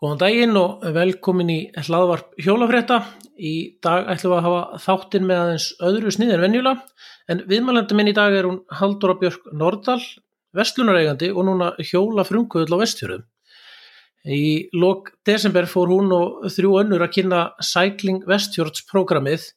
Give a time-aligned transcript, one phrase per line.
[0.00, 3.02] Góðan daginn og velkomin í hlaðvarp hjólafrétta.
[3.36, 7.02] Í dag ætlum við að hafa þáttinn með aðeins öðru sniðin en venjulega
[7.34, 9.98] en viðmælandi minn í dag er hún Halldóra Björk Nordal,
[10.56, 13.28] vestlunareigandi og núna hjóla frumkvöðl á vestfjörðum.
[14.24, 14.40] Í
[14.72, 19.50] lok desember fór hún og þrjú önnur að kynna Cycling Westfjords programmið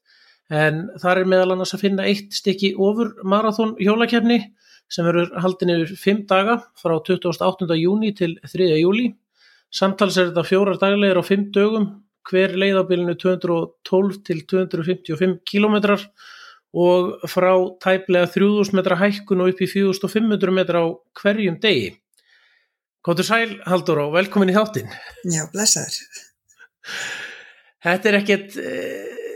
[0.52, 4.42] en þar er meðal annars að finna eitt stykki ofur marathón hjólakefni
[4.92, 7.80] sem verður haldin yfir fimm daga frá 28.
[7.80, 8.74] júni til 3.
[8.84, 9.14] júli
[9.74, 11.88] Samtals er þetta fjórar daglegir á fimm dögum,
[12.30, 16.04] hver leiðabilinu 212 til 255 kilometrar
[16.74, 17.52] og frá
[17.84, 20.88] tæplega 3000 metra hækkun og upp í 4500 metra á
[21.20, 21.92] hverjum degi.
[23.04, 24.94] Kóttur sæl, Haldur, og velkomin í þáttinn.
[25.28, 25.98] Já, blessaður.
[27.84, 28.72] Þetta er ekkert e,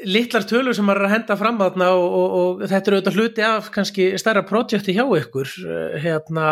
[0.08, 3.20] litlar tölur sem maður er að henda fram aðna og, og, og þetta er auðvitað
[3.20, 5.52] hluti af kannski stærra projekti hjá ykkur.
[5.68, 6.48] Eh, hérna,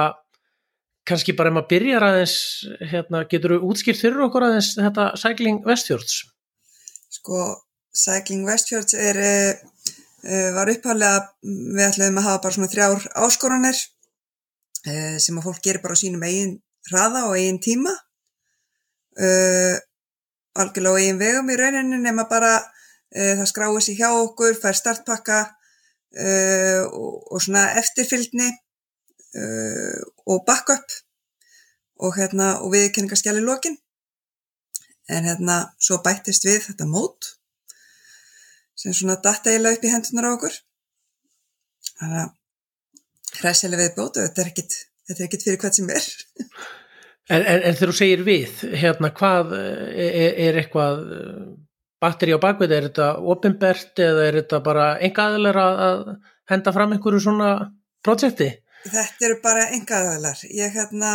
[1.05, 2.35] kannski bara ef maður byrjar aðeins
[2.91, 6.17] hérna, getur þú útskýrt fyrir okkur aðeins þetta Cycling Westfjords?
[7.13, 7.41] Sko,
[7.95, 13.81] Cycling Westfjords er uh, var uppháðlega við ætlum að hafa bara svona þrjár áskorunir
[14.89, 16.57] uh, sem að fólk gerir bara sínum eigin
[16.89, 17.93] hraða og eigin tíma.
[20.55, 22.51] Algjörlega á eigin vegum í rauninu nema bara
[23.15, 25.39] það skráir sér hjá okkur, fær startpakka
[26.91, 28.51] og, og svona eftirfyldni
[29.35, 29.99] uh,
[30.31, 30.95] og backup
[32.03, 33.77] og hérna og við kenningar skjali lokin.
[35.11, 37.35] En hérna svo bættist við þetta mót
[38.75, 40.57] sem svona datta eiginlega upp í hendunar á okkur.
[41.99, 42.33] Þannig að
[43.39, 46.09] hræsilega við bótu, þetta er ekkit þetta er ekkit fyrir hvað sem er.
[47.25, 50.99] En, en, en þegar þú segir við, hérna hvað er, er eitthvað
[52.03, 56.03] batteri á bakvið, er þetta ofinbert eða er þetta bara enga aðlar að
[56.51, 57.49] henda fram einhverju svona
[58.05, 58.51] projekti?
[58.85, 60.41] Þetta eru bara engaðalar.
[60.53, 61.11] Ég, hérna,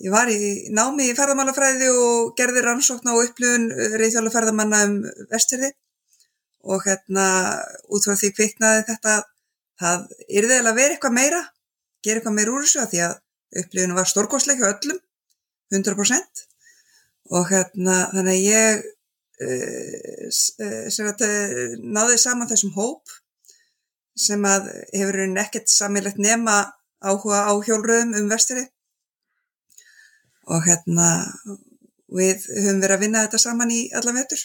[0.00, 4.94] ég var í námi í ferðamálafræði og gerði rannsókn á upplifun uh, reyðhjóla ferðamanna um
[5.32, 5.72] vesturði
[6.62, 7.26] og hérna
[7.92, 9.18] út frá því kviknaði þetta
[9.82, 10.06] það
[10.40, 11.42] yrði að vera eitthvað meira,
[12.06, 13.14] gera eitthvað meira úr þessu að því að
[13.62, 15.00] upplifun var stórgóðsleik hjá öllum,
[15.74, 16.44] 100%
[17.36, 18.86] og hérna þannig að ég
[19.44, 20.28] uh,
[20.64, 23.18] uh, náði saman þessum hóp
[24.18, 26.60] sem að hefur nekkert samilegt nema
[27.02, 28.66] áhuga á hjólröðum um vestri
[30.50, 31.08] og hérna
[32.12, 34.42] við höfum verið að vinna þetta saman í alla vetur.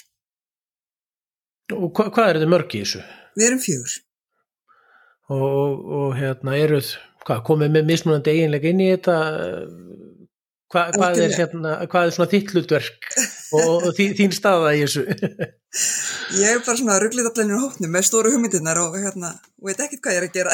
[1.75, 3.01] Og hva, hvað er þetta mörg í þessu?
[3.37, 3.95] Við erum fjögur.
[5.35, 6.93] Og, og hérna eruð,
[7.25, 9.17] hvað, komið með mismunandi eiginlega inn í þetta
[10.67, 13.05] Hva, hvað, er, hérna, hvað er svona þitt hlutverk
[13.55, 15.05] og, og þín staða í þessu?
[16.37, 19.33] Ég er bara svona rugglið allir í hófnum með stóru hugmyndirnar og hérna,
[19.63, 20.53] veit ekkert hvað ég er að gera.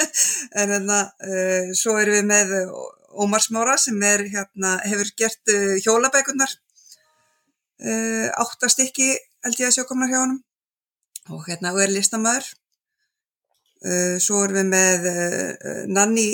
[0.60, 2.54] En hérna uh, svo erum við með
[3.24, 6.50] Ómar Smára sem er, hérna, hefur gert uh, hjólabækunar
[7.82, 9.10] uh, áttastikki
[9.44, 10.38] held ég að sjókomnar hjá hann
[11.34, 12.52] og hérna og er listamæður
[14.24, 15.06] svo erum við með
[15.92, 16.28] Nanni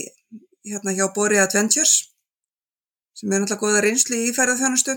[0.66, 1.94] hérna hjá Bori Adventures
[3.18, 4.94] sem er náttúrulega goða reynslu í ferðarþjónustu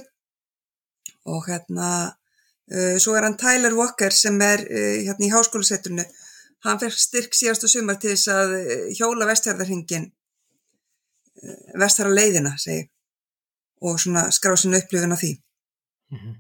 [1.34, 1.88] og hérna
[2.72, 6.06] svo er hann Tyler Walker sem er uh, hérna í háskólusetturnu
[6.68, 12.86] hann fekk styrk síðastu sumar til þess að uh, hjóla vestjárðarhingin uh, vestjara leiðina segi
[13.84, 15.34] og svona skrá sinna upplifin af því.
[16.14, 16.36] Mm -hmm.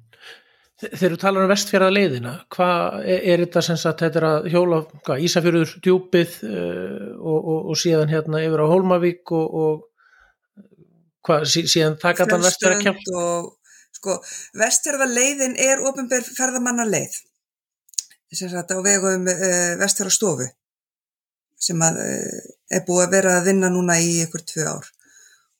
[0.83, 4.47] Þegar þú talar um vestfjara leiðina hvað er, er þetta sem sagt þetta er að
[4.51, 9.83] hjóla hvað, Ísafjörður djúpið uh, og, og, og síðan hérna yfir á Hólmavík og, og
[11.23, 13.51] hvað, síðan taka þetta vestur að kemja og
[14.03, 14.17] sko,
[14.59, 17.21] vesturðarleiðin er ofinbér ferðamanna leið
[18.33, 20.47] sem sagt á vegum uh, eh, vesturðarstofu
[21.61, 22.39] sem að uh,
[22.73, 24.87] er búið að vera að vinna núna í ykkur tvö ár.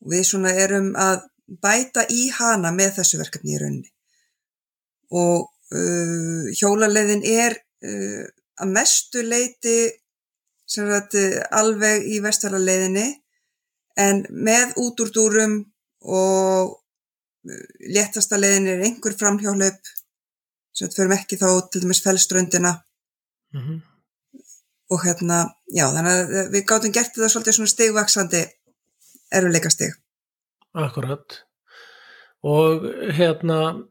[0.03, 1.21] Og við svona erum að
[1.63, 3.91] bæta í hana með þessu verkefni í rauninni.
[5.13, 5.45] Og
[5.77, 9.91] uh, hjólaleiðin er að mestu leiti
[10.65, 11.17] sagt
[11.51, 13.09] alveg í vesturðarleiðinni
[13.99, 15.57] en með útúrdúrum
[16.07, 16.77] og
[17.93, 19.91] léttasta leiðin er einhver framhjálp
[20.73, 22.77] sem við förum ekki þá til dæmis fellströndina.
[23.53, 23.81] Mm -hmm.
[24.89, 28.41] og hérna já þannig að við gáttum gert þetta svolítið svona stigvaksandi
[29.31, 29.93] erfuleika stig
[30.73, 31.43] Akkurat.
[32.43, 32.81] Og
[33.13, 33.85] hérna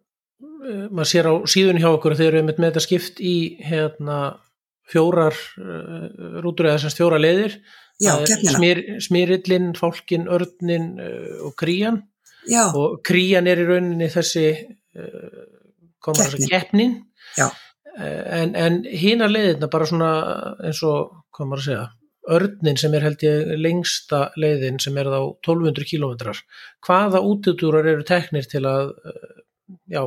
[0.67, 4.41] eh, maður sér á síðun hjá okkur þegar við með þetta skipt í hérna
[4.83, 5.33] fjórar
[5.63, 7.55] uh, rútur eða þessast fjóra leiðir.
[8.99, 12.03] Smirillin, fólkin, örnin uh, og krían
[12.51, 12.65] Já.
[12.75, 15.43] og krían er í rauninni þessi uh,
[16.03, 16.49] Keppnin.
[16.51, 16.95] keppnin
[17.39, 17.53] uh,
[17.99, 20.13] en, en hína leiðina bara svona
[20.67, 21.85] eins og, maður að segja
[22.33, 26.43] örnin sem er held ég lengsta leiðin sem er þá 1200 kílómetrar
[26.87, 29.33] hvaða útutúrar eru teknir til að uh,
[29.91, 30.03] já,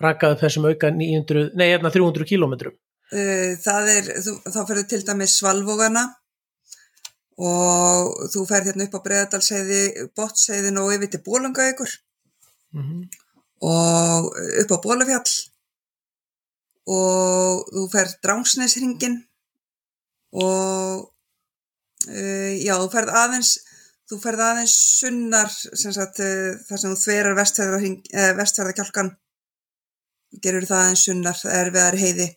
[0.00, 2.76] rakaði þessum auka 900, nei, hérna 300 kílómetrum.
[3.10, 6.06] Uh, það er, þú, þá ferðu til dæmis Svalvógana
[7.40, 9.82] og þú ferð hérna upp á Breðadalseiði,
[10.16, 11.98] Bottseiðin og yfir til Bólangaugur
[12.72, 13.02] Mm -hmm.
[13.60, 14.24] og
[14.60, 15.30] upp á Bólafjall
[16.86, 19.16] og þú ferð Drángsnesringin
[20.32, 21.12] og
[22.08, 23.50] uh, já, þú ferð aðeins
[24.10, 27.38] þú ferð aðeins sunnar sem sagt, uh, þar sem þú þverar
[28.40, 29.10] vestfjörðakjálkan
[30.42, 32.28] gerur það aðeins sunnar er aðri heiði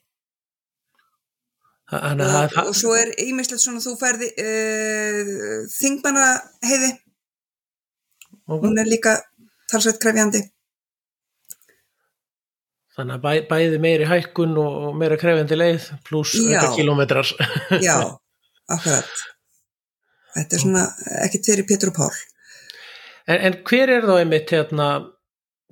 [1.93, 5.33] Þannig og, að og svo er ímislegt svona þú ferði uh,
[5.77, 6.27] þingmanna
[6.65, 7.01] heiði það
[8.47, 9.17] hún er líka
[9.71, 10.41] talsveit krefjandi.
[12.93, 17.31] Þannig að bæ, bæði meiri hækkun og meira krefjandi leið pluss auka kilómetrar.
[17.81, 17.95] já,
[18.75, 19.23] akkurat.
[20.33, 20.83] Þetta er svona
[21.23, 22.13] ekkert fyrir Pétur og Pál.
[23.25, 24.87] En, en hver er þá einmitt hérna,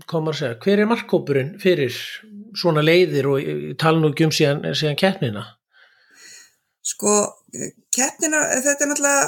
[0.10, 1.98] komar að segja, hver er markkópurinn fyrir
[2.58, 3.50] svona leiðir og
[3.82, 5.46] tala nú ekki um síðan, síðan keppnina?
[6.82, 7.16] Sko,
[7.94, 9.26] keppnina þetta er náttúrulega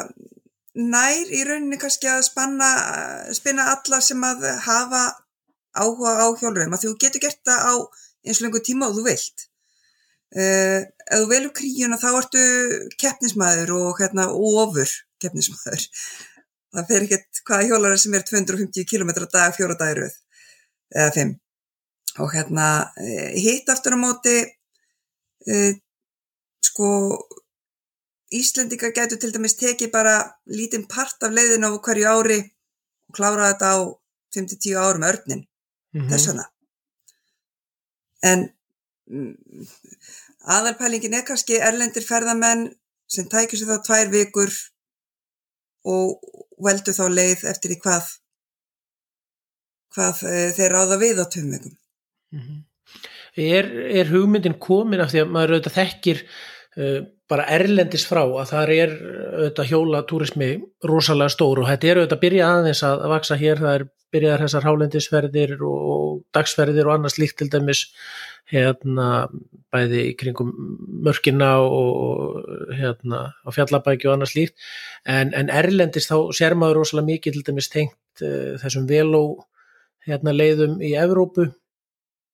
[0.73, 2.69] nær í rauninni kannski að spanna
[3.35, 5.03] spinna alla sem að hafa
[5.77, 7.73] áhuga á hjólurinn að þú getur gert það á
[8.23, 9.47] eins og lengur tíma og þú vilt.
[10.33, 12.43] Uh, ef þú velur kríuna þá ertu
[12.97, 14.89] keppnismæður og hérna ofur
[15.21, 15.83] keppnismæður
[16.73, 20.15] það fer ekkert hvaða hjólar sem er 250 km að dag fjóra dagiröð
[20.95, 21.35] eða fimm.
[22.21, 22.67] Og hérna
[23.01, 25.71] eh, hitt aftur á móti uh,
[26.65, 26.89] sko
[28.33, 30.15] Íslendingar getur til dæmis tekið bara
[30.49, 32.39] lítinn part af leiðin á hverju ári
[33.09, 33.77] og klára þetta á
[34.35, 35.43] 5-10 árum örnin,
[35.93, 36.09] Mhm.
[36.09, 36.45] þess vegna.
[38.23, 38.49] En
[39.11, 39.67] mm,
[40.55, 42.71] aðalpælingin er kannski erlendir ferðamenn
[43.07, 44.51] sem tækir sér þá tvær vikur
[45.85, 46.19] og
[46.63, 48.07] veldu þá leið eftir í hvað,
[49.93, 51.77] hvað e, þeir ráða við á tveim vikum.
[52.31, 52.63] Mhm.
[53.35, 53.65] Er,
[53.99, 56.19] er hugmyndin komin af því að maður auðvitað þekkir
[57.29, 60.49] bara erlendis frá að það er auðvitað hjóla túrismi
[60.89, 64.43] rosalega stór og þetta er auðvitað að byrja aðeins að, vaksa hér, það er byrjaðar
[64.45, 67.85] þessar hálendisferðir og dagsferðir og annars líkt til dæmis
[68.51, 69.07] hérna
[69.73, 70.51] bæði í kringum
[71.05, 72.43] mörkina og
[72.75, 74.57] hérna á fjallabæki og annars líkt
[75.05, 79.23] en, en erlendis þá sér maður rosalega mikið til dæmis tengt uh, þessum veló
[80.07, 81.49] hérna leiðum í Evrópu.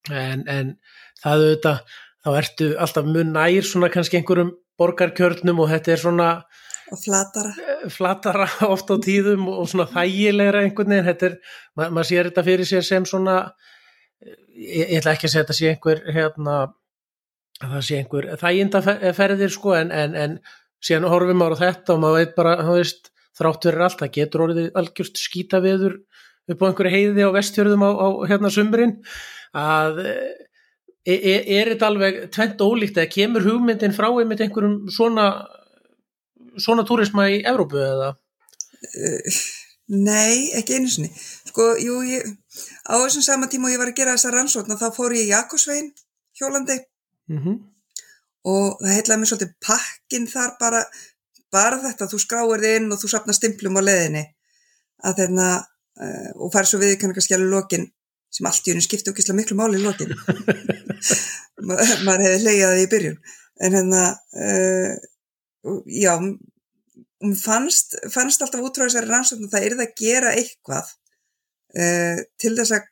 [0.10, 0.76] En, en
[1.22, 6.30] það auðvitað þá ertu alltaf mun nær svona kannski einhverjum borgarkjörnum og þetta er svona
[7.04, 7.52] flatara.
[7.94, 11.38] flatara oft á tíðum og svona þægilegra einhvern veginn, þetta er,
[11.78, 13.38] ma maður sér þetta fyrir sér sem svona
[14.24, 16.58] ég, ég ætla ekki að segja þetta sé einhver hérna,
[17.60, 20.38] að það sé einhver þægindaferðir sko en, en, en
[20.84, 24.14] síðan horfum maður á þetta og maður veit bara, þú veist, þrátt verið allt, það
[24.18, 26.00] getur orðið algjörst skýta viður
[26.50, 28.96] upp á einhverju heiði á vestjörðum á, á hérna sumrin
[29.56, 30.02] að
[31.06, 35.30] er, er, er þetta alveg tvent ólíkt eða kemur hugmyndin frá einmitt einhverjum svona
[36.60, 38.14] svona túrisma í Evrópu eða?
[38.90, 39.40] Uh,
[39.96, 41.10] nei, ekki einu sinni.
[41.50, 42.26] Sko, jú, ég,
[42.88, 45.34] á þessum sama tíma og ég var að gera þessa rannsókn þá fór ég í
[45.34, 45.92] Jakobsvegin
[46.40, 46.80] hjólandi
[47.30, 47.58] Mm -hmm.
[48.44, 50.80] og það heitlaði mér svolítið pakkin þar bara,
[51.52, 54.24] bara þetta, þú skráir þið inn og þú sapnar stimplum á leðinni
[55.06, 55.50] að þeirna
[56.04, 57.86] uh, og fær svo við kannski alveg lokin
[58.34, 60.14] sem allt í unum skipti okkislega miklu máli í lokin.
[61.68, 63.18] Ma, maður hefði leiðið í byrjun.
[63.66, 64.04] En hérna
[64.46, 64.94] uh,
[65.92, 70.36] já um fannst, fannst alltaf út frá þessari rannsókn að það er það að gera
[70.40, 70.94] eitthvað
[71.76, 72.88] uh, til þess að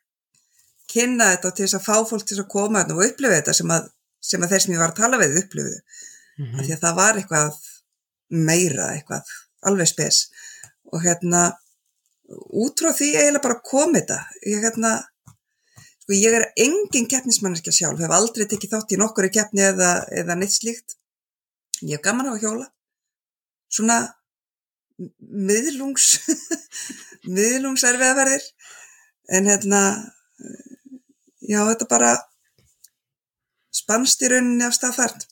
[0.88, 3.56] kynna þetta og til þess að fá fólk til þess að koma og upplifa þetta
[3.56, 3.88] sem að,
[4.24, 5.80] sem að þeir sem ég var að tala við upplifuðu.
[6.38, 7.56] Mm af því að það var eitthvað
[8.48, 9.32] meira, eitthvað
[9.68, 10.18] alveg spes.
[10.92, 11.42] Og hérna
[12.62, 14.18] út frá því eiginlega bara kom þetta.
[14.46, 14.92] Ég hérna
[16.08, 20.36] sko ég er engin keppnismanneskja sjálf hef aldrei tekið þátt í nokkuri keppni eða, eða
[20.40, 20.94] neitt slíkt.
[21.84, 22.68] Ég hef gaman á að hjóla.
[23.68, 23.98] Svona
[25.20, 26.06] miðlungs
[27.36, 28.46] miðlungs erfiðaferðir
[29.36, 29.82] en hérna
[31.44, 32.14] já þetta bara
[33.78, 35.28] spannst í rauninni af stað þart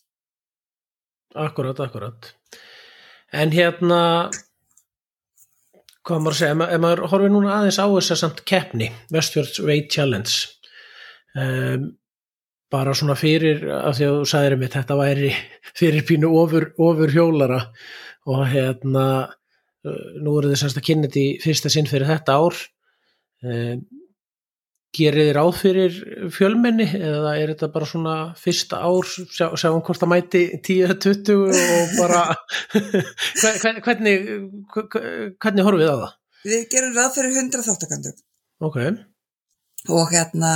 [1.36, 2.28] Akkurat, akkurat.
[3.36, 4.30] En hérna,
[6.06, 8.40] hvað maður að segja, ef ma- ef maður horfir núna aðeins á þess að samt
[8.48, 10.32] keppni, Westfjords Raid Challenge,
[11.36, 11.88] um,
[12.72, 15.32] bara svona fyrir, af því að þú sagðir mér, þetta væri
[15.78, 17.60] fyrir pínu ofur, ofur hjólara
[18.26, 19.04] og hérna,
[20.18, 22.56] nú eru þið semst að kynna þetta í fyrsta sinn fyrir þetta ár.
[23.46, 23.84] Um,
[24.96, 25.96] Gerir þið ráð fyrir
[26.32, 31.90] fjölmenni eða er þetta bara svona fyrsta ár, sjá, sjáum hvort það mæti 10-20 og
[31.98, 32.22] bara
[32.72, 34.22] Hve- hvernig,
[34.72, 36.14] hvernig horfum við á það?
[36.46, 38.16] við gerum ráð fyrir 100 þáttakandum
[38.70, 38.78] Ok,
[39.98, 40.54] og hérna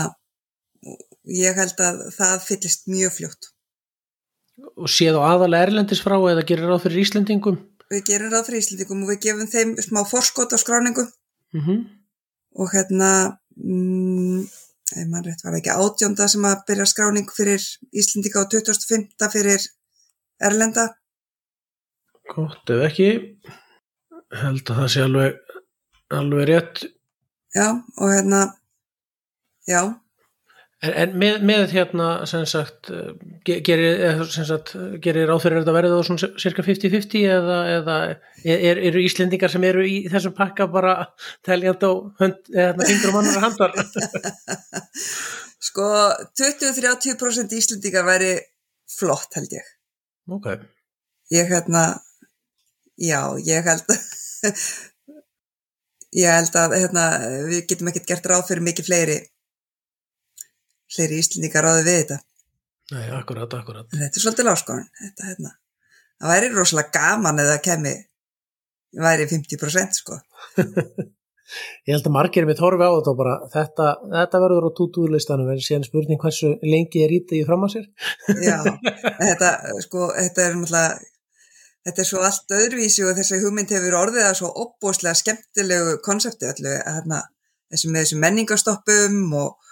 [1.25, 3.51] ég held að það fyllist mjög fljótt.
[4.77, 7.57] Og séð á aðalega erlendis frá eða gerir ráð fyrir Íslendingum?
[7.91, 11.07] Við gerum ráð fyrir Íslendingum og við gefum þeim smá forskot á skráningu
[11.53, 11.79] Mm -hmm.
[12.61, 14.41] og hérna, mm,
[15.01, 17.63] ef mann rétt var ekki átjónda sem að byrja skráning fyrir
[18.01, 19.61] Íslendinga og 2005 fyrir
[20.47, 20.85] Erlenda.
[22.35, 23.11] Gott ef ekki,
[24.43, 25.33] held að það sé alveg,
[26.19, 26.77] alveg rétt.
[27.55, 27.69] Já,
[28.01, 28.41] og hérna,
[29.67, 29.83] já,
[30.81, 33.11] En, en með, með hérna, sem sagt, eh,
[33.45, 34.71] ge- gerir, eða sem sagt,
[35.05, 37.97] gerir að þetta verði þá svona cirka 50-50 eða, eða
[38.49, 40.95] er, eru Íslendingar sem eru í þessum pakka bara
[41.45, 41.93] teljand á
[42.25, 43.77] eða hérna, annar handar?
[45.69, 45.85] sko
[46.41, 48.31] 20-30% Íslendinga væri
[48.97, 49.67] flott held ég.
[50.33, 50.49] ok,
[51.31, 51.83] Ég hérna,
[52.99, 53.85] já, ég held
[56.25, 57.05] ég held að hérna,
[57.53, 59.19] við getum ekkert gert ráð fyrir mikið fleiri
[60.95, 62.21] fleiri Íslendingar ráði við þetta.
[62.95, 63.87] nei, akkurat, akkurat.
[63.93, 64.53] En þetta er svolítið.
[65.05, 65.55] Þetta hérna,
[66.19, 67.95] það væri rosalega gaman eða kemi
[68.99, 70.19] væri 50% sko.
[71.87, 75.49] Ég held að margir mitt horfi á þetta og bara þetta, þetta verður á tútúðlistanum
[75.51, 77.89] verður síðan spurning hversu lengi er ít í fram að sér.
[78.45, 78.61] Já,
[79.19, 79.49] en þetta,
[79.87, 81.09] sko, þetta er náttúrulega,
[81.89, 86.51] þetta er svo allt öðruvísi og þessi hugmynd hefur orðið að svo opbóslega skemmtilegu konsepti
[86.51, 87.25] allu, hérna,
[87.73, 89.70] þessi með þessu menningastoppum og,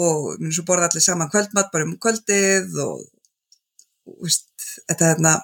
[0.00, 3.02] og minn svo borða allir saman kvöldmatt bara um kvöldið og,
[4.08, 4.48] og veist,
[4.88, 5.34] þetta hérna,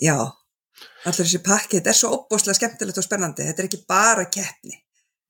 [0.00, 0.16] já,
[1.04, 4.78] allir þessi pakki, þetta er svo opbóslega skemmtilegt og spennandi, þetta er ekki bara keppni,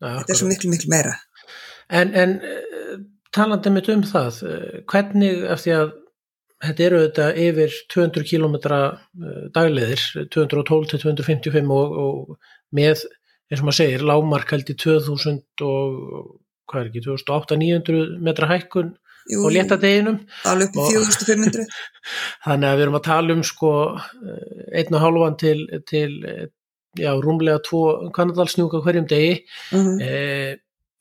[0.03, 1.15] Ja, þetta er svo miklu, miklu meira.
[1.89, 2.95] En, en eh,
[3.33, 5.93] talandi mitt um það, eh, hvernig, af því að
[6.65, 8.55] þetta eru þetta yfir 200 km
[9.55, 13.05] dagleðir, 212 til 255 og, og með,
[13.51, 15.99] eins og maður segir, lámark held í 2000 og,
[16.71, 18.93] hvað er ekki, 2008-900 metra hækkun
[19.33, 20.19] Jú, á léttadeginum.
[20.51, 21.65] alveg upp í Og- 4500.
[22.45, 26.45] Þannig að við erum að tala um sko eh, einn og hálfan til, til eh,
[27.01, 29.39] já, rúmlega tvo kannadalsnjúka hverjum degi.
[29.73, 30.53] Uh Eh,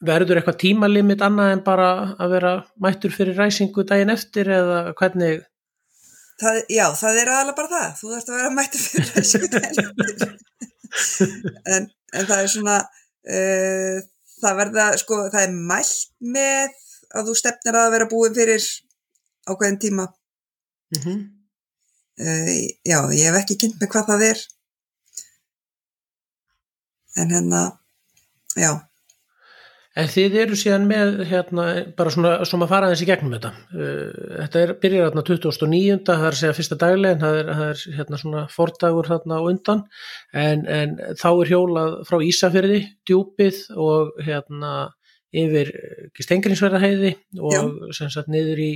[0.04, 1.90] verður eitthvað tímalimit annað en bara
[2.20, 2.50] að vera
[2.84, 5.46] mættur fyrir ræsingu daginn eftir eða hvernig?
[6.44, 7.94] Það, já, það er aðalega bara það.
[8.02, 10.34] Þú þarfst að vera mættur fyrir þessu dæltir.
[11.76, 11.88] en,
[12.20, 12.76] en það er svona,
[13.38, 14.02] uh,
[14.44, 16.82] það verða, sko, það er mælt með
[17.14, 18.66] að þú stefnir að vera búin fyrir
[19.48, 20.08] ákveðin tíma.
[20.96, 21.22] Mm -hmm.
[22.14, 24.42] Uh, já, ég hef ekki kynnt með hvað það er.
[27.18, 27.62] En hérna,
[28.58, 28.72] já,
[29.94, 31.66] En þið eru síðan með hérna
[31.98, 33.52] bara svona, svona fara aðeins í gegnum þetta.
[33.78, 36.00] Eh, Þetta er, byrjar hérna 2009.
[36.08, 39.42] það er að segja fyrsta daglegin, það er, það er hérna svona fordagur hérna á
[39.52, 39.84] undan
[40.34, 44.74] en, en þá er hjólað frá Ísafyrði, djúpið og hérna
[45.34, 45.70] yfir
[46.22, 48.72] stengrinsverðaheiði og sem sagt niður í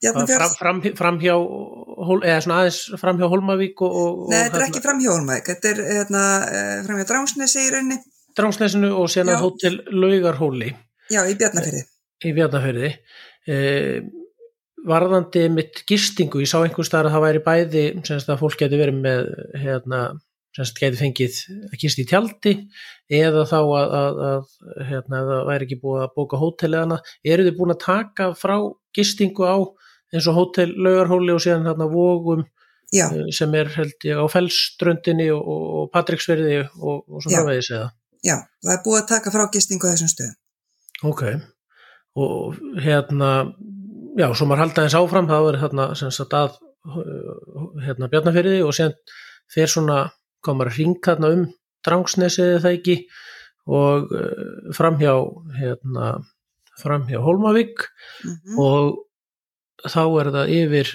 [0.00, 0.56] fram, Bjarnafjörð.
[0.58, 4.82] fram, fram eða svona aðeins fram hjá Holmavík og, og, Nei, og þetta er ekki
[4.84, 8.00] fram hjá Hólmæk, þetta er hérna, uh, fram hjá Dránsnesi í rauninni.
[8.38, 10.74] Dránsnesinu og að hótel Laugarhóli.
[11.10, 11.84] Já, í Bjarnafjörði.
[12.24, 12.90] í Bjarnafyrði
[13.50, 14.00] eh,
[14.86, 18.80] varðandi mitt gistingu, ég sá einhvers staðar að það væri bæði, semst að fólk geti
[18.80, 19.26] verið með
[19.60, 20.00] hérna,
[20.56, 22.54] semst geti fengið að gista í tjaldi
[23.20, 27.12] eða þá að, að, að hérna, það væri ekki búið að bóka hótel eða annað,
[27.34, 28.56] eru þið búin að taka frá
[28.96, 29.58] gistingu á
[30.10, 32.46] eins og hótel Laugarhóli og síðan hérna vógum
[32.90, 37.30] Já, eh, sem er held ég á Fellströndinni og, og, og Patricksverði og, og svo
[37.30, 37.36] Já.
[37.38, 37.90] framvegis eða
[38.26, 40.36] já, það er búið að taka frá gistingu þessum stöðum.
[41.10, 41.22] Ok,
[42.20, 43.30] og hérna,
[44.20, 46.58] já, svo maður halda eins áfram, það verður hérna sem sagt að
[46.90, 48.96] uh, hérna Bjarnafyrði og síðan
[49.50, 50.02] fer svona,
[50.44, 51.46] komar að ring þarna um
[51.84, 52.96] Drangsnesið eða það ekki
[53.70, 55.14] og uh, framhjá
[55.60, 56.10] hérna,
[56.80, 57.86] framhjá Hólmavík.
[58.24, 58.98] Mm og
[59.88, 60.90] þá er það yfir,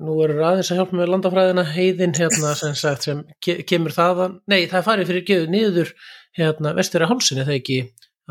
[0.00, 4.38] nú er aðeins að hjálpa með landafræðina, heiðin hérna sem sagt sem ke kemur þaðan,
[4.48, 5.92] nei það farið fyrir geðu niður
[6.38, 7.78] hérna vestfyrir hálsinni þegar ekki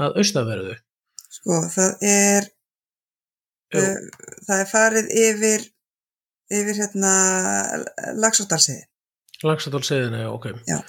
[0.02, 0.78] að austaverðu.
[1.32, 2.50] Sko, það er,
[3.76, 5.70] uh, það er farið yfir,
[6.52, 7.14] yfir hérna
[8.20, 8.84] lagsóttalsiði.
[9.42, 10.52] Lagsadalsseðina, já, ok.
[10.70, 10.82] Já.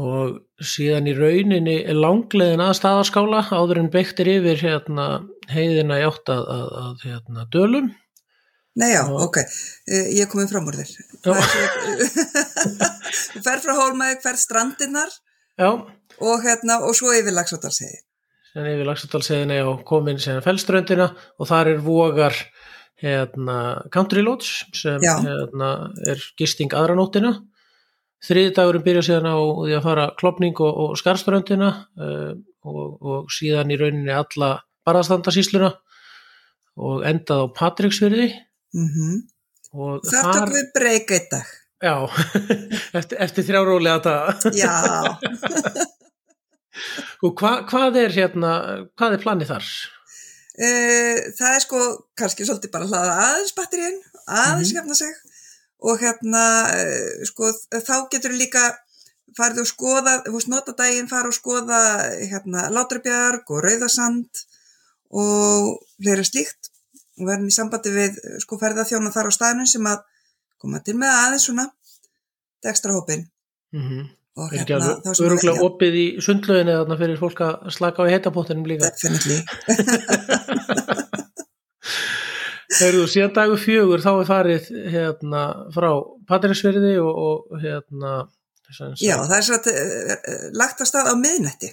[0.00, 5.08] Og síðan í rauninni langleiðin að staðaskála áður en beiktir yfir hérna
[5.50, 7.90] heiðina í átt að, að, að hérna, dölum.
[8.78, 9.16] Nei, já, Já.
[9.26, 10.92] ok, uh, ég er komin fram úr þér.
[13.32, 15.10] Þú ferð frá Hólmæk, ferð strandinnar
[15.60, 15.70] Já,
[16.20, 18.00] og hérna, og svo yfir lagsóttalsiði.
[18.50, 22.36] síðan yfir Lagsadalsseðina já, komin síðan fellströndina og þar er vogar
[23.00, 23.58] hérna
[23.94, 25.70] Country Lodge sem hérna
[26.10, 27.36] er gisting aðra nóttina.
[28.20, 32.34] Þriði dagurinn byrja síðan á því að fara klopning og, og skarströndina uh,
[32.68, 35.70] og, og síðan í rauninni alla barðastandasísluna
[36.80, 38.32] og endað á Patricksfyrði
[38.70, 39.22] Mm
[39.70, 41.50] og Það tók við breyka í dag.
[41.78, 41.94] já,
[42.98, 44.74] eftir, eftir þrjá rólega daga Já,
[47.22, 48.52] og hva, hvað er hérna
[48.98, 49.64] hvað er planið þar?
[50.60, 51.80] uh, það er sko
[52.18, 54.78] kannski svolítið bara að hlaða aðeins batteríun, aðeins Mhm.
[54.80, 55.14] hefna sig
[55.80, 56.44] og hérna
[56.76, 58.64] uh, sko þá getur líka
[59.38, 61.80] farið og skoða, þú veist, nota daginn fara og skoða
[62.32, 64.42] hérna Látrabjarg og Rauðasand
[65.10, 66.70] og fleira slíkt
[67.20, 70.02] og verðum í sambandi við sko ferðarþjóna þar á staðnum sem að
[70.60, 71.68] koma til með aðeins svona
[72.64, 73.28] dekstra hópin
[73.72, 74.06] Mm -hmm.
[74.38, 77.40] Og er hérna alveg þá sem að- öruglega já, opið í sundlöginni þarna fyrir fólk
[77.46, 78.90] að slaka á heitapóttinum líka?
[82.70, 85.40] Þegar þú séð dagur fjögur þá er farið hérna
[85.74, 85.88] frá
[86.30, 88.12] Patricksfyrði og, og hérna
[88.70, 91.72] Já, það er svo að uh, lagt að stað á miðnætti.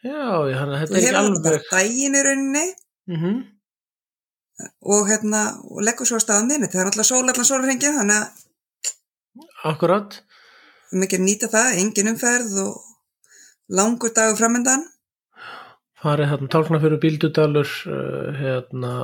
[0.00, 0.16] Já,
[0.48, 2.66] já, þannig að þetta er ekki þetta bara alveg daginn í rauninni.
[3.12, 3.40] Mm
[4.84, 5.38] og hérna,
[5.72, 6.76] og leggur svo að stað á miðnætti.
[6.76, 8.26] Það er alltaf sól allan sólurhengið þannig að
[9.70, 10.16] akkurat
[10.90, 12.78] við mikið nýta það, engin umferð og
[13.70, 14.86] langur dagur framöndan
[16.00, 17.74] farið hérna tálknafjörðu bíldudalur
[18.38, 18.94] hérna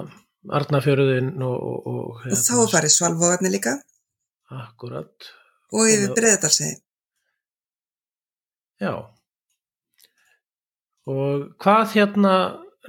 [0.46, 3.72] Arnafjörðin og, og, og og þá farið svalvóðarnir líka.
[4.54, 5.30] Akkurat,
[5.74, 6.76] og yfir breyðdalsegi
[8.78, 8.92] já.
[11.06, 12.34] Og hvað hérna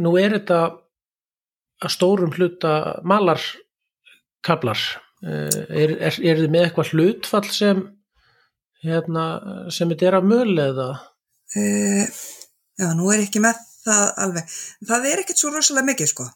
[0.01, 0.59] nú er þetta
[1.85, 2.73] að stórum hluta
[3.05, 4.81] malarkablar
[5.25, 7.83] uh, er, er, er þið með eitthvað hlutfall sem
[8.85, 9.23] hérna
[9.73, 10.89] sem þetta er af möl eða?
[11.55, 12.05] Uh,
[12.77, 14.57] Já, nú er ekki með það alveg.
[14.85, 16.27] Það er ekkert svo rosalega mikið sko.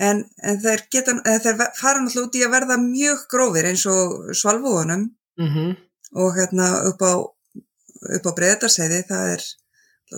[0.00, 3.84] En, en þeir, geta, en þeir fara náttúrulega út í að verða mjög grófir eins
[3.90, 5.08] og svalvóðunum
[5.40, 5.76] mm
[6.10, 7.22] og hérna upp á,
[8.16, 9.44] upp á breyðdarseiði það er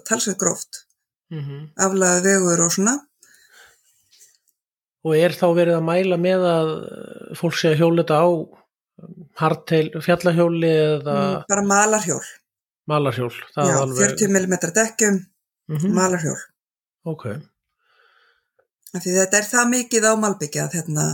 [0.09, 0.87] talsveit gróft.
[1.33, 1.69] -hmm.
[1.77, 2.95] aflaði vegur og svona.
[5.03, 6.71] Og er þá verið að mæla með að
[7.39, 8.29] fólk sé að hjóla þetta á
[9.41, 12.25] hardtail fjallahjóli eða Mm, bara malarhjól.
[12.87, 15.17] Malarhjól Já, alveg 40 mm dekkjum
[15.69, 16.39] Mhm, malarhjól.
[17.05, 17.25] Ok,
[18.93, 21.05] þetta er það mikið á malbyggja hérna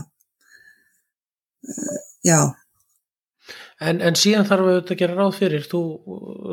[1.69, 2.39] uh, já,
[3.81, 5.67] en, en síðan þarf auðvitað að gera ráð fyrir.
[5.71, 5.83] Þú,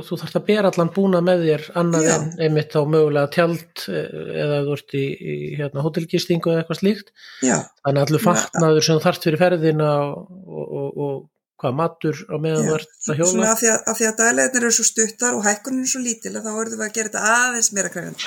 [0.07, 2.15] þú þarft að bera allan búna með þér annað Já.
[2.15, 6.81] en einmitt þá mögulega tjald eh, eða þú ert í, í hérna, hótelgistingu eða eitthvað
[6.81, 7.15] slíkt.
[7.45, 10.27] Já, þannig að allur fatnaður sem þú þarft fyrir ferðina og,
[10.65, 11.23] og, og
[11.61, 13.29] hvað matur á meðan þú ert að hjóla.
[13.31, 16.33] Svona af því að, því að daglegarnir eru svo stuttar og hækkunin er svo lítil
[16.33, 18.25] að þá verðum við að gera þetta aðeins meira krefjandi.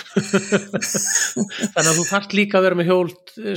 [1.74, 3.10] Þannig að þú þarft líka að vera með hjól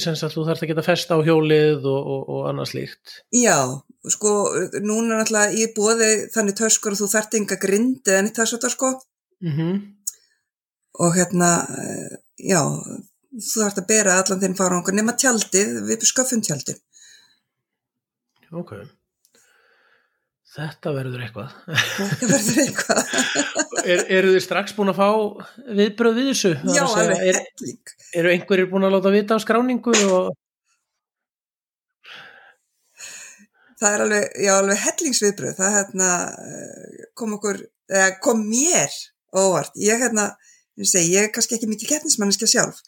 [0.03, 3.15] sem sagt þú þarft að geta festa á hjólið og, og, og annað slíkt.
[3.31, 3.57] Já,
[4.09, 4.31] sko,
[4.81, 8.63] núna náttúrulega ég bóði þannig töskur að þú þarft enga grind eða nýtt þess að
[8.65, 8.93] það sko
[9.41, 9.79] Mm
[10.99, 12.17] og hérna, eh,
[12.51, 12.61] já,
[13.31, 16.81] þú þarft að bera allan þinn farangur nema tjaldið, við sköffum tjaldið.
[18.51, 18.73] Ok.
[20.51, 21.53] Þetta verður eitthvað.
[21.71, 23.11] Þetta verður eitthvað.
[23.93, 25.09] er, eru þið strax búin að fá
[25.79, 26.51] viðbröð við þessu?
[26.75, 27.39] Já, alveg er,
[28.19, 30.33] eru einhverjir búin að láta vita á skráningu og
[33.81, 35.53] Það er alveg, já, alveg hellingsviðbröð.
[35.57, 36.09] Það hérna
[36.45, 38.93] eh, kom okkur, eða kom mér
[39.33, 39.73] óvart.
[39.81, 40.27] Ég hérna,
[40.77, 42.81] segi, ég er kannski ekki mikið keppnismanniska sjálf,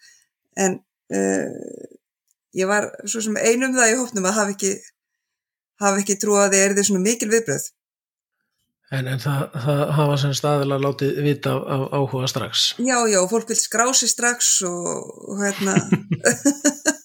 [0.60, 0.78] en
[1.14, 1.86] uh,
[2.58, 4.74] ég var svo sem einum það í hópnum að hafa ekki,
[5.82, 7.72] hafa ekki trú að þið er þið svona mikil viðbröð.
[8.94, 12.66] en, en það, það hafa sem staðilega látið vita af, af áhuga strax.
[12.78, 15.78] Já, já, fólk vil skrá sig strax og, og hérna,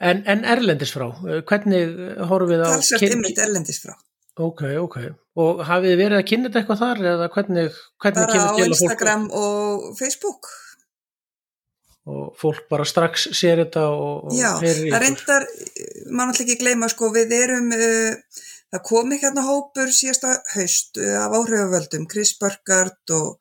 [0.00, 1.06] En, en erlendis frá,
[1.48, 1.94] hvernig
[2.28, 2.68] horfum við á...
[2.74, 3.94] talsvært kyn- ymmit erlendis frá.
[4.36, 4.96] Ok, ok.
[5.40, 8.58] Og hafið þið verið að kynna þetta eitthvað þar eða hvernig, hvernig Bara á að
[8.58, 10.50] fólk Instagram og Facebook.
[12.06, 15.46] og fólk bara strax sér þetta og, og Já, það reyndar,
[16.14, 21.16] mann alltaf ekki gleyma, sko, við erum, uh, það komi hérna hópur síðasta haust uh,
[21.24, 23.40] af áhrifavöldum, Chris Burkhardt og,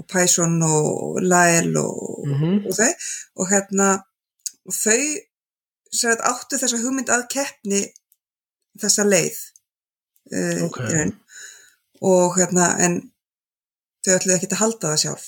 [0.00, 2.56] og Pæson og Lyle og, Mhm.
[2.66, 2.90] og þau,
[3.38, 3.90] og hérna,
[4.66, 4.98] þau
[6.12, 7.82] að áttu þessa hugmynd að keppni
[8.82, 9.38] þessa leið
[10.32, 10.78] uh, Ok.
[10.80, 11.14] í raun.
[12.02, 12.98] og hérna, en
[14.02, 15.26] þau ætluðu ekki að halda það sjálf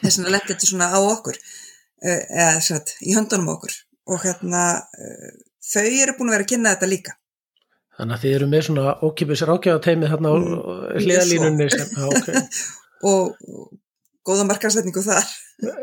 [0.00, 3.74] þess vegna letti þetta svona á okkur uh, eða satt, í höndunum okkur
[4.10, 5.32] og hérna uh,
[5.72, 7.16] þau eru búin að vera að kynna þetta líka
[8.00, 12.28] Þannig að þið eru með svona ókipis rákjáðateimið þarna á Mm, hliðalínunni sem, já, ok.
[13.10, 13.34] og,
[14.24, 15.26] góða markasetningu þar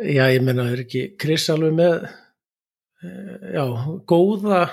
[0.01, 2.07] Já, ég menna, er ekki Chris alveg með
[3.01, 3.63] já,
[4.10, 4.67] góða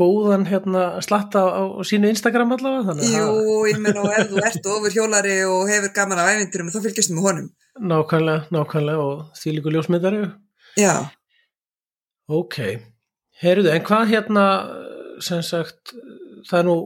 [0.00, 4.68] góðan hérna slatta á, á sínu Instagram allavega Jú, ég menn og ef þú ert
[4.72, 7.50] ofur hjólari og hefur gaman af ævinturum þá fylgjast með honum.
[7.80, 10.22] nákvæmlega, nákvæmlega og því líku ljósmyndari.
[10.80, 10.94] Já,
[12.28, 12.56] ok,
[13.42, 14.46] heyrðu en hvað hérna
[15.24, 15.94] sem sagt
[16.48, 16.76] það er nú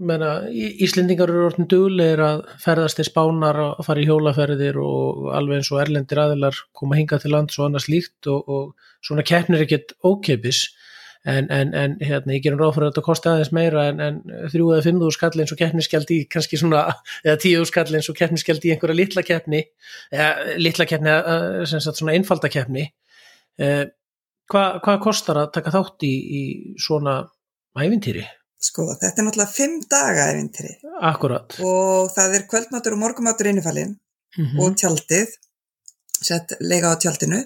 [0.00, 5.28] menna, Í- Íslendingar eru orðin duglegir að ferðast til spánar og fara í hjólaferðir og
[5.36, 8.72] alveg eins og erlendir aðilar koma hingað til lands og annars líkt og, og
[9.04, 10.64] svona keppnir ekkert ókeipis
[11.22, 14.72] en, en, en hérna, ég gerum ráð fyrir að þetta kosti aðeins meira en, þrjú
[14.74, 16.80] eða fimmðu skall eins og keppniskjald í kannski svona,
[17.22, 19.60] eða tíu skall eins og keppniskjald í einhverja litla keppni
[20.10, 21.14] eða litla keppni,
[21.70, 22.88] sem sagt svona einfalda keppni
[23.62, 23.84] eh,
[24.50, 26.42] hvað hva kostar að taka þátt í, í
[26.82, 27.20] svona
[27.78, 28.26] ævintýri?
[28.62, 31.56] Sko, þetta er náttúrulega fimm daga ævintiri Akkurat.
[31.66, 33.96] Og það er kvöldmátur og morgumátur innifalinn
[34.38, 35.34] mm og tjaldið,
[36.24, 37.42] sett lega á tjaldinu.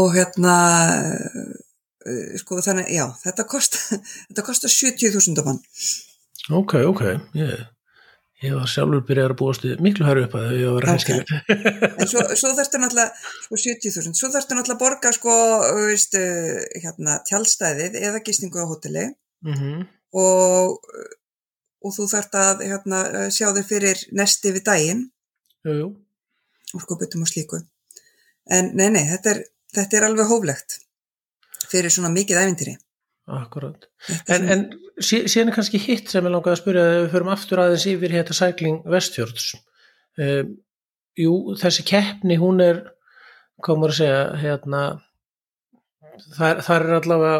[0.00, 0.54] Og hérna,
[2.08, 3.98] uh, sko þannig, já, þetta kostar,
[4.46, 5.60] kostar 70.000 mann.
[6.56, 7.02] Ok, ok.
[7.36, 7.66] Ég,
[8.46, 10.94] ég var sjálfur byrjar að búast miklu hæru upp að þau vera Ok.
[10.94, 11.34] henskilið
[11.98, 15.38] En svo, svo þarftu náttúrulega, sko 70.000, svo þarftu náttúrulega að borga sko,
[15.82, 19.10] veist, uh, hérna, tjaldstæðið eða gistingu á hóteli
[19.44, 19.86] mm -hmm.
[20.12, 20.78] og,
[21.84, 25.10] og þú þarft að hérna, uh, sjá þig fyrir nesti við daginn,
[25.64, 25.88] Jú, jú
[26.76, 27.62] orkubutum og slíku.
[28.50, 29.40] En nei, nei, þetta er,
[29.76, 30.78] þetta er alveg hóflegt
[31.68, 32.36] fyrir svona mikið.
[32.36, 32.52] Þetta er
[34.34, 34.62] En, en
[35.04, 37.86] sí- síðan er kannski hitt sem ég langaði að spyrja ef við förum aftur aðeins
[37.90, 39.50] yfir hérna Cycling Westfjords.
[40.18, 40.56] Um,
[41.18, 42.80] jú, þessi keppni hún er,
[43.82, 44.82] maður að segja, hérna,
[46.38, 47.34] það, það er allavega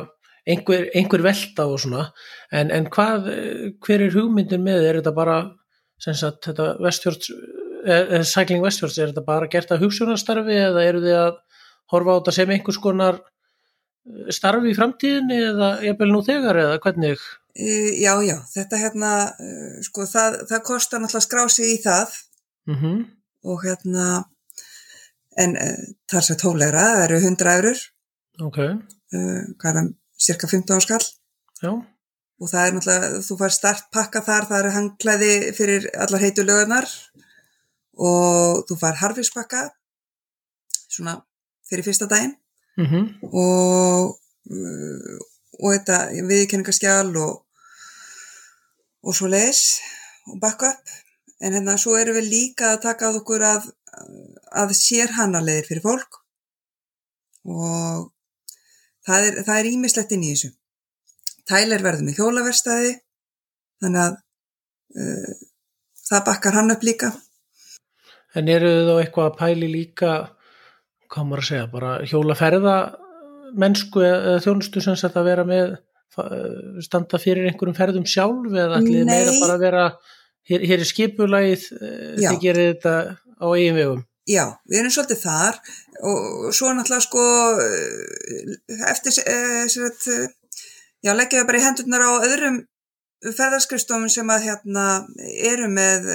[0.49, 2.09] einhver, einhver velta og svona,
[2.55, 5.39] en, en hvað, eh, hver er hugmyndin með, er þetta bara,
[6.03, 7.33] sem sagt, þetta Westfjords,
[7.89, 11.43] eða Cycling Westfjords, er þetta bara gert að hugsunastarfi eða eru þið að
[11.93, 16.81] horfa á þetta sem einhvers konar eh, starfi í framtíðinni eða jafnvel nú þegar eða
[16.87, 17.29] hvernig?
[17.59, 19.13] Uh, Já, já, þetta hérna,
[19.83, 22.19] sko, það, það kostar náttúrulega að skrá sig í það.
[22.71, 23.07] Mm
[23.49, 24.05] og hérna,
[25.39, 25.53] en
[26.11, 27.83] það er svo tólegra, það eru 100 eurur,
[28.43, 28.59] Ok,
[29.15, 29.43] uh,
[30.19, 31.07] cirka 15 skall.
[31.63, 31.73] Já,
[32.39, 36.87] og það er náttúrulega, þú fær startpakka þar, það eru hangklæði fyrir allar heitu lögunar
[37.99, 39.65] og þú fær harfiskpakka,
[40.87, 41.17] svona
[41.69, 42.37] fyrir fyrsta daginn.
[42.79, 44.15] Mm og,
[44.55, 45.17] uh,
[45.59, 45.97] og þetta
[46.29, 47.41] viðkenningaskjál og,
[49.03, 49.81] og svo leis
[50.31, 50.95] og backup.
[51.43, 53.67] En hérna svo erum við líka að taka að okkur að,
[54.63, 56.21] að sér hannarleðir fyrir fólk.
[57.47, 58.07] Og
[59.09, 60.53] það er, ímislegt inn í þessu.
[61.49, 62.95] Tæler verður með hjólaverstaði
[63.83, 64.17] þannig að
[65.01, 65.35] uh,
[66.09, 67.13] það bakkar hann upp líka.
[68.37, 70.13] en eru þið þá eitthvað að pæli líka,
[71.09, 72.75] hvað maður að segja, bara hjólaferða
[73.59, 75.73] mennsku eða þjónustu sem sagt að vera með,
[76.13, 76.29] fa-
[76.85, 79.87] standa fyrir einhverjum ferðum sjálf eða þið meira bara að vera,
[80.51, 81.65] hér, hér er skipulagið,
[82.21, 82.29] Já.
[82.29, 82.95] þið gerir þetta
[83.41, 84.05] á eigin vegum.
[84.29, 85.59] Já, við erum svolítið þar
[86.05, 87.23] og svo náttúrulega sko
[87.65, 88.57] eh,
[88.91, 90.27] eftir eh, sagt, eh,
[91.05, 92.59] já, leggja bara í hendurnar á öðrum
[93.25, 94.85] ferðarskrifstofum sem að hérna
[95.49, 96.11] eru með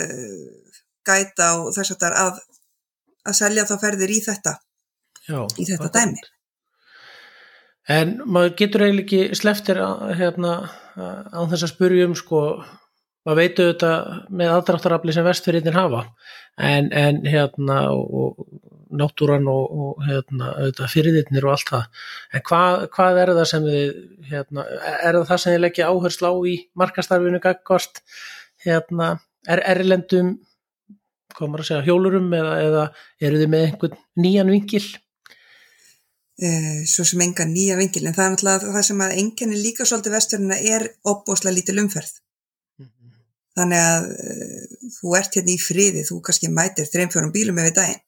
[1.03, 2.37] gæta og þess að að,
[3.27, 4.53] að selja þá ferðir í þetta,
[5.25, 6.23] Já, í þetta dæmi.
[7.91, 9.81] En maður getur eiginlega ekki sleftir
[10.15, 10.53] hérna,
[10.95, 12.45] á þess að spurja um sko,
[13.23, 13.91] maður veitu þetta
[14.29, 16.05] með aðdráttarafli sem vestfyrirtin hafa.
[16.59, 22.07] En, en hérna og, og náttúran og, og hérna auðvitað fyrirtnir og allt það.
[22.33, 23.93] En hvað, hvað er það sem þið
[24.29, 28.03] hérna, er það það sem þið leggja áherslu á í markastarfinu gagvart
[28.65, 29.13] hérna,
[29.49, 30.35] er erlendum
[31.33, 32.83] maður að segja, hjólurum eða, eða
[33.25, 34.83] eru þið með einhvern nýjan vinkil?
[36.43, 39.85] Eh, svo sem enga nýja vingil en það er náttúrulega það sem að enginni líka
[39.85, 42.15] svolítið vesturina er opbóslega lítil umferð.
[43.53, 47.75] Þannig að uh, þú ert hérna í friði, þú kannski mætir þreim fjórum bílum yfir
[47.77, 48.01] daginn.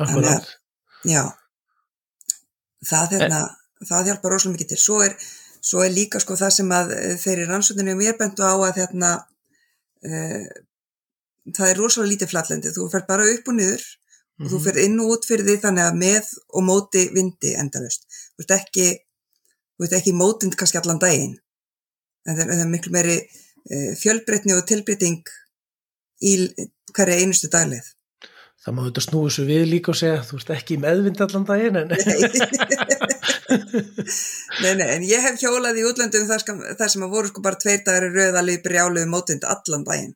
[0.00, 0.46] Akkurat,
[1.04, 1.22] Já,
[2.88, 3.40] það, hérna,
[3.88, 4.78] það hjálpar rosalega mikið til.
[4.80, 5.16] Svo er,
[5.60, 8.78] svo er líka sko það sem að eh, þeir í rannsókninu mér bentu á að
[8.80, 9.10] hérna,
[10.06, 10.46] uh,
[11.52, 12.72] það er rosalega lítið flatlendi.
[12.76, 13.84] Þú fer bara upp og niður
[14.42, 14.64] og þú Mhm.
[14.64, 18.06] fer inn og út fyrir því þannig að með og móti vindi endalust.
[18.32, 18.86] Þú ert ekki,
[19.76, 21.36] þú ert ekki mótind kannski allan daginn.
[22.26, 23.18] En það er, miklu meiri
[24.00, 25.22] fjölbreytni og tilbreyting
[26.22, 26.36] í
[26.94, 27.84] hverja einustu daglið.
[28.62, 31.78] Það má þetta snúi svo við líka og segja þú ert ekki meðvind allan daginn
[31.80, 31.88] en
[34.62, 37.42] Nei, nei, en ég hef hjólað í útlöndum þar, skam, þar sem að voru sko
[37.44, 40.14] bara tveir dagar í röð alveg brjáluðu mótind allan daginn.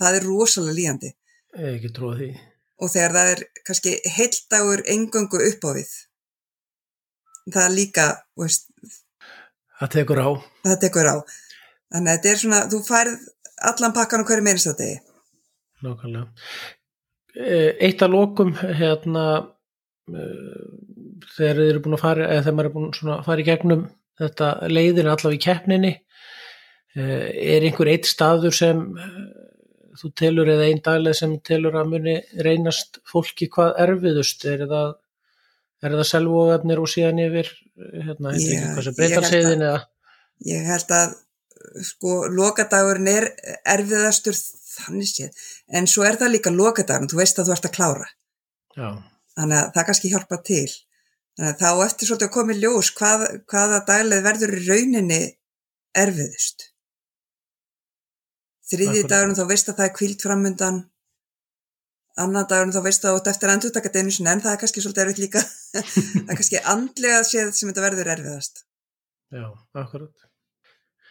[0.00, 1.12] Það er rosalega líjandi.
[1.58, 2.30] ég hef ekki trúið því.
[2.82, 5.92] Og þegar það er kannski heilt dagur engöngu upp á við.
[7.52, 8.06] Það er líka,
[8.40, 8.66] veist,
[9.82, 10.28] Það tekur á.
[10.62, 11.16] Það tekur á.
[11.92, 13.16] Þannig að þetta er svona, þú færð
[13.70, 15.00] allan pakkan á hverju meirins að degi.
[15.82, 16.46] Nákvæmlega.
[17.32, 19.24] Eh, eitt af lokum, hérna,
[20.12, 20.64] uh,
[21.36, 23.84] þegar þið eru búin að fara, eða þegar maður er búin að fara í gegnum
[24.20, 25.92] þetta leiðin allavega í keppninni,
[26.98, 28.84] uh, er einhver eitt staður sem
[30.00, 34.94] þú telur eða einn daglega sem telur að muni reynast fólki hvað erfiðust, er það,
[35.84, 39.82] er það selvóðarnir og síðan yfir, hérna, Já, eitthvað sem ég held breytarseiðin eða?
[40.52, 41.16] Ég held að
[41.86, 43.28] sko lokadagurinn er
[43.74, 45.44] erfiðastur þannig séð,
[45.76, 48.08] en svo er það líka lokadagurinn, þú veist að þú ert að klára.
[48.76, 48.88] Já,
[49.36, 50.66] þannig að það kannski hjálpa til.
[51.32, 55.20] Þannig að þá eftir svolítið að koma í ljós hvað, hvaða dagleð verður í rauninni
[56.02, 56.68] erfiðust.
[58.72, 60.82] Þriði dagurinn þá veist að það er kvíld framundan
[62.20, 64.42] annan dagurinn þá veist að þú ert eftir að endur taka þetta einu sinni en
[64.44, 65.42] það er kannski svolítið erfitt líka.
[65.72, 68.64] Það er kannski andlega séð sem þetta verður erfiðast.
[69.32, 69.46] Já,
[69.80, 70.26] akkurat.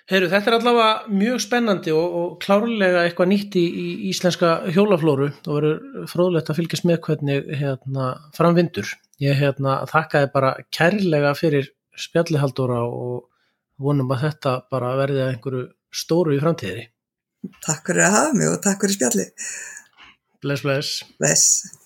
[0.10, 5.30] Heyru, þetta er allavega mjög spennandi og, og klárlega eitthvað nýtt í, í íslenska hjólaflóru
[5.30, 8.96] og verður fróðlegt að fylgjast með hvernig hérna, framvindur.
[9.22, 13.28] Ég hérna, þakkaði bara kærlega fyrir spjallihaldóra og
[13.82, 15.68] vonum að þetta bara verði að einhverju
[16.02, 16.88] stóru í framtíðri.
[17.62, 19.30] Takk fyrir að hafa mig og takk fyrir spjalli
[20.42, 21.06] Bless, bless.
[21.22, 21.81] Bless